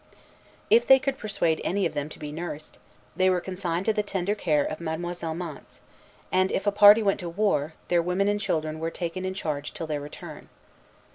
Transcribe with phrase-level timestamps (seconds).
[0.71, 2.79] If they could persuade any of them to be nursed,
[3.15, 5.79] they were consigned to the tender care of Mademoiselle Mance;
[6.31, 9.75] and if a party went to war, their women and children were taken in charge
[9.75, 10.49] till their return.